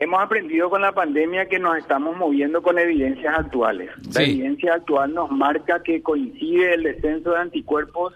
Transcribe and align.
Hemos 0.00 0.22
aprendido 0.22 0.70
con 0.70 0.82
la 0.82 0.92
pandemia 0.92 1.46
que 1.46 1.58
nos 1.58 1.76
estamos 1.76 2.16
moviendo 2.16 2.62
con 2.62 2.78
evidencias 2.78 3.36
actuales. 3.36 3.90
La 4.14 4.22
evidencia 4.22 4.74
actual 4.74 5.12
nos 5.12 5.30
marca 5.30 5.82
que 5.82 6.02
coincide 6.02 6.74
el 6.74 6.84
descenso 6.84 7.32
de 7.32 7.38
anticuerpos 7.38 8.14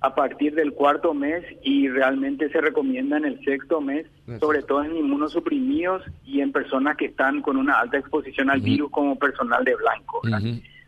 a 0.00 0.14
partir 0.14 0.54
del 0.54 0.72
cuarto 0.72 1.14
mes 1.14 1.44
y 1.62 1.88
realmente 1.88 2.48
se 2.48 2.60
recomienda 2.60 3.18
en 3.18 3.26
el 3.26 3.44
sexto 3.44 3.80
mes, 3.80 4.06
sobre 4.40 4.62
todo 4.62 4.82
en 4.82 4.96
inmunosuprimidos 4.96 6.02
y 6.24 6.40
en 6.40 6.50
personas 6.50 6.96
que 6.96 7.06
están 7.06 7.42
con 7.42 7.56
una 7.56 7.78
alta 7.78 7.98
exposición 7.98 8.50
al 8.50 8.60
virus 8.60 8.90
como 8.90 9.16
personal 9.16 9.64
de 9.64 9.76
blanco. 9.76 10.22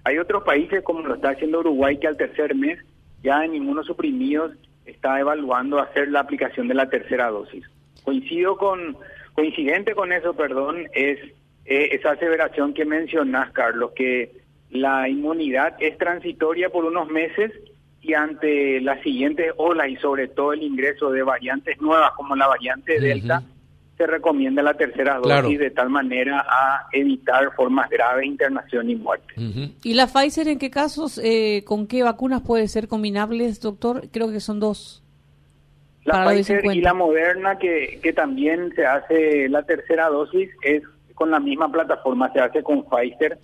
Hay 0.04 0.18
otros 0.18 0.43
países 0.43 0.82
como 0.82 1.00
lo 1.02 1.14
está 1.14 1.30
haciendo 1.30 1.61
Uruguay 1.61 1.98
que 1.98 2.09
al 2.09 2.16
tercer 2.16 2.56
mes 2.56 2.80
ya 3.22 3.45
en 3.45 3.54
inmunosuprimidos 3.54 4.52
está 4.86 5.20
evaluando 5.20 5.79
hacer 5.79 6.09
la 6.09 6.20
aplicación 6.20 6.66
de 6.66 6.74
la 6.74 6.88
tercera 6.88 7.29
dosis. 7.29 7.64
Coincido 8.02 8.56
con 8.56 8.96
coincidente 9.34 9.94
con 9.94 10.12
eso, 10.12 10.34
perdón, 10.34 10.86
es 10.92 11.18
eh, 11.64 11.88
esa 11.92 12.12
aseveración 12.12 12.75
que 12.75 12.84
mencionas, 12.84 13.52
Carlos, 13.52 13.93
que 13.94 14.43
la 14.70 15.08
inmunidad 15.08 15.74
es 15.80 15.96
transitoria 15.98 16.70
por 16.70 16.84
unos 16.84 17.08
meses 17.08 17.52
y 18.00 18.14
ante 18.14 18.80
las 18.80 19.00
siguientes 19.02 19.52
olas 19.57 19.88
y 19.88 19.96
sobre 19.96 20.29
todo 20.29 20.52
el 20.52 20.62
ingreso 20.62 21.10
de 21.10 21.22
variantes 21.22 21.80
nuevas 21.80 22.12
como 22.16 22.34
la 22.34 22.48
variante 22.48 22.98
Delta, 22.98 23.43
se 23.96 24.07
recomienda 24.07 24.62
la 24.62 24.74
tercera 24.74 25.18
dosis 25.18 25.58
de 25.58 25.71
tal 25.71 25.90
manera 25.90 26.44
a 26.49 26.88
evitar 26.93 27.54
formas 27.54 27.88
graves, 27.88 28.26
internación 28.26 28.90
y 28.90 28.96
muerte. 28.96 29.35
¿Y 29.85 29.94
la 29.94 30.08
Pfizer 30.08 30.49
en 30.49 30.58
qué 30.58 30.71
casos, 30.71 31.21
eh, 31.22 31.62
con 31.64 31.86
qué 31.86 32.02
vacunas 32.02 32.42
puede 32.42 32.66
ser 32.66 32.88
combinables, 32.88 33.60
doctor? 33.60 34.08
Creo 34.10 34.33
que 34.33 34.41
son 34.41 34.58
dos. 34.58 35.02
La 36.05 36.24
Pfizer 36.24 36.64
y 36.66 36.80
la 36.80 36.94
Moderna, 36.94 37.58
que, 37.58 38.00
que 38.02 38.12
también 38.12 38.72
se 38.74 38.84
hace 38.84 39.48
la 39.48 39.62
tercera 39.62 40.08
dosis, 40.08 40.50
es 40.62 40.83
con 41.14 41.30
la 41.30 41.38
misma 41.38 41.70
plataforma, 41.70 42.33
se 42.33 42.41
hace 42.41 42.62
con 42.62 42.84
Pfizer. 42.84 43.38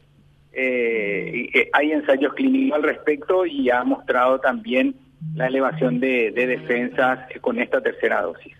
Eh, 0.53 1.49
eh, 1.55 1.71
hay 1.73 1.93
ensayos 1.93 2.35
clínicos 2.35 2.77
al 2.77 2.83
respecto 2.83 3.47
y 3.47 3.71
ha 3.71 3.85
mostrado 3.85 4.41
también 4.41 4.97
la 5.35 5.47
elevación 5.47 6.01
de, 6.01 6.33
de 6.33 6.47
defensas 6.47 7.21
con 7.41 7.61
esta 7.61 7.81
tercera 7.81 8.23
dosis. 8.23 8.55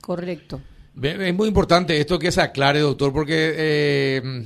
Correcto. 0.00 0.60
Es 1.00 1.34
muy 1.34 1.48
importante 1.48 1.98
esto 1.98 2.18
que 2.18 2.30
se 2.30 2.42
aclare, 2.42 2.80
doctor, 2.80 3.12
porque 3.12 3.54
eh, 3.56 4.44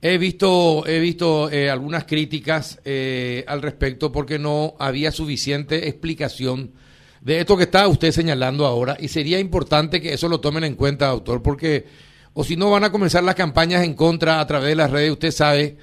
he 0.00 0.16
visto, 0.16 0.86
he 0.86 0.98
visto 0.98 1.50
eh, 1.50 1.68
algunas 1.68 2.04
críticas 2.04 2.80
eh, 2.84 3.44
al 3.46 3.60
respecto 3.60 4.10
porque 4.10 4.38
no 4.38 4.74
había 4.78 5.12
suficiente 5.12 5.88
explicación 5.88 6.72
de 7.20 7.40
esto 7.40 7.56
que 7.56 7.64
está 7.64 7.86
usted 7.88 8.12
señalando 8.12 8.66
ahora 8.66 8.96
y 8.98 9.08
sería 9.08 9.38
importante 9.38 10.00
que 10.00 10.12
eso 10.12 10.28
lo 10.28 10.40
tomen 10.40 10.64
en 10.64 10.74
cuenta, 10.74 11.08
doctor, 11.08 11.42
porque 11.42 11.86
o 12.34 12.44
si 12.44 12.56
no 12.56 12.70
van 12.70 12.84
a 12.84 12.92
comenzar 12.92 13.24
las 13.24 13.34
campañas 13.34 13.84
en 13.84 13.94
contra 13.94 14.40
a 14.40 14.46
través 14.46 14.68
de 14.68 14.76
las 14.76 14.90
redes, 14.90 15.10
usted 15.10 15.30
sabe 15.30 15.76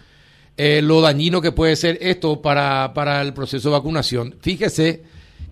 lo 0.57 1.01
dañino 1.01 1.41
que 1.41 1.51
puede 1.51 1.75
ser 1.75 1.97
esto 2.01 2.41
para, 2.41 2.93
para 2.93 3.21
el 3.21 3.33
proceso 3.33 3.69
de 3.69 3.73
vacunación. 3.73 4.35
Fíjese 4.39 5.03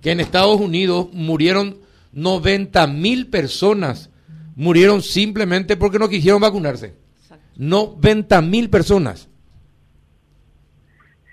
que 0.01 0.11
en 0.11 0.21
Estados 0.21 0.61
Unidos 0.61 1.07
murieron 1.11 1.79
90 2.13 2.87
mil 2.87 3.27
personas 3.27 4.09
murieron 4.55 5.01
simplemente 5.01 5.77
porque 5.77 5.99
no 5.99 6.09
quisieron 6.09 6.41
vacunarse. 6.41 6.95
90 7.55 8.41
mil 8.41 8.69
personas. 8.69 9.29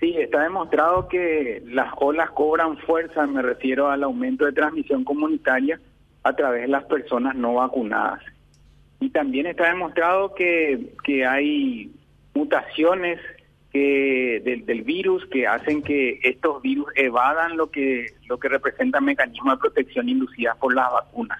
Sí, 0.01 0.15
está 0.17 0.41
demostrado 0.41 1.07
que 1.07 1.61
las 1.67 1.93
olas 1.97 2.31
cobran 2.31 2.75
fuerza, 2.79 3.27
me 3.27 3.43
refiero 3.43 3.87
al 3.87 4.01
aumento 4.01 4.45
de 4.45 4.51
transmisión 4.51 5.03
comunitaria 5.03 5.79
a 6.23 6.33
través 6.33 6.63
de 6.63 6.69
las 6.69 6.85
personas 6.85 7.35
no 7.35 7.53
vacunadas. 7.53 8.19
Y 8.99 9.11
también 9.11 9.45
está 9.45 9.67
demostrado 9.67 10.33
que, 10.33 10.93
que 11.03 11.23
hay 11.23 11.91
mutaciones 12.33 13.19
que 13.71 14.41
del, 14.43 14.81
virus 14.81 15.23
que 15.27 15.45
hacen 15.45 15.83
que 15.83 16.19
estos 16.23 16.63
virus 16.63 16.87
evadan 16.95 17.55
lo 17.55 17.69
que 17.69 18.07
lo 18.27 18.39
que 18.39 18.49
representa 18.49 18.99
mecanismos 18.99 19.53
de 19.53 19.59
protección 19.59 20.09
inducidas 20.09 20.57
por 20.57 20.73
las 20.73 20.91
vacunas. 20.91 21.39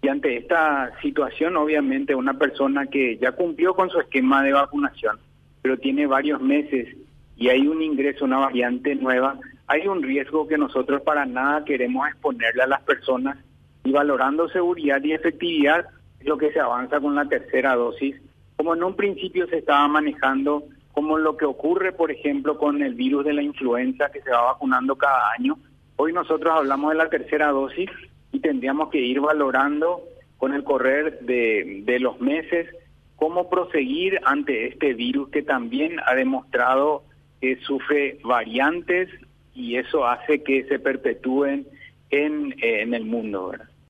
Y 0.00 0.08
ante 0.08 0.38
esta 0.38 0.98
situación, 1.02 1.58
obviamente, 1.58 2.14
una 2.14 2.38
persona 2.38 2.86
que 2.86 3.18
ya 3.18 3.32
cumplió 3.32 3.74
con 3.74 3.90
su 3.90 4.00
esquema 4.00 4.42
de 4.42 4.54
vacunación, 4.54 5.18
pero 5.60 5.76
tiene 5.76 6.06
varios 6.06 6.40
meses 6.40 6.96
y 7.42 7.48
hay 7.48 7.66
un 7.66 7.82
ingreso, 7.82 8.24
una 8.24 8.38
variante 8.38 8.94
nueva, 8.94 9.36
hay 9.66 9.88
un 9.88 10.00
riesgo 10.00 10.46
que 10.46 10.56
nosotros 10.56 11.02
para 11.02 11.26
nada 11.26 11.64
queremos 11.64 12.06
exponerle 12.06 12.62
a 12.62 12.68
las 12.68 12.82
personas 12.82 13.36
y 13.82 13.90
valorando 13.90 14.48
seguridad 14.48 15.02
y 15.02 15.12
efectividad 15.12 15.86
es 16.20 16.26
lo 16.28 16.38
que 16.38 16.52
se 16.52 16.60
avanza 16.60 17.00
con 17.00 17.16
la 17.16 17.24
tercera 17.24 17.74
dosis, 17.74 18.14
como 18.54 18.76
en 18.76 18.84
un 18.84 18.94
principio 18.94 19.48
se 19.48 19.58
estaba 19.58 19.88
manejando, 19.88 20.62
como 20.92 21.18
lo 21.18 21.36
que 21.36 21.44
ocurre, 21.44 21.90
por 21.90 22.12
ejemplo, 22.12 22.56
con 22.58 22.80
el 22.80 22.94
virus 22.94 23.24
de 23.24 23.32
la 23.32 23.42
influenza 23.42 24.12
que 24.12 24.22
se 24.22 24.30
va 24.30 24.52
vacunando 24.52 24.94
cada 24.94 25.32
año. 25.36 25.58
Hoy 25.96 26.12
nosotros 26.12 26.54
hablamos 26.56 26.92
de 26.92 26.98
la 26.98 27.10
tercera 27.10 27.48
dosis 27.48 27.90
y 28.30 28.38
tendríamos 28.38 28.88
que 28.90 29.00
ir 29.00 29.18
valorando 29.18 30.04
con 30.38 30.54
el 30.54 30.62
correr 30.62 31.18
de, 31.22 31.82
de 31.84 31.98
los 31.98 32.20
meses 32.20 32.68
cómo 33.16 33.50
proseguir 33.50 34.20
ante 34.22 34.68
este 34.68 34.94
virus 34.94 35.28
que 35.30 35.42
también 35.42 35.96
ha 36.06 36.14
demostrado 36.14 37.02
que 37.42 37.56
sufre 37.56 38.18
variantes 38.22 39.08
y 39.52 39.76
eso 39.76 40.06
hace 40.06 40.44
que 40.44 40.62
se 40.68 40.78
perpetúen 40.78 41.66
en, 42.10 42.54
en 42.62 42.94
el 42.94 43.04
mundo. 43.04 43.48
¿verdad? 43.48 43.68